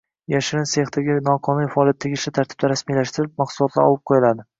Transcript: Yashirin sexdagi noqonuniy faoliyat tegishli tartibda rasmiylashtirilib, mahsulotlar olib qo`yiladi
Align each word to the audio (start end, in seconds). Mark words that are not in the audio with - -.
Yashirin 0.33 0.63
sexdagi 0.69 1.17
noqonuniy 1.27 1.69
faoliyat 1.75 1.99
tegishli 2.05 2.33
tartibda 2.37 2.71
rasmiylashtirilib, 2.73 3.35
mahsulotlar 3.43 3.87
olib 3.91 4.03
qo`yiladi 4.13 4.47